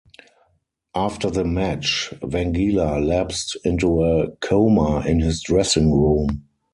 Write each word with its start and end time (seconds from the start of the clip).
After 0.95 1.29
the 1.29 1.45
match, 1.45 2.11
Wangila 2.23 3.05
lapsed 3.05 3.55
into 3.63 4.01
a 4.03 4.31
coma 4.37 5.01
in 5.05 5.19
his 5.19 5.43
dressing 5.43 5.91
room. 5.93 6.41